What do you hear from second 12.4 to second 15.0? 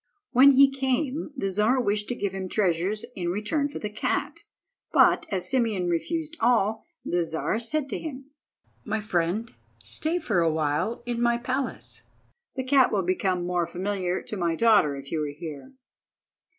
The cat will become more familiar to my daughter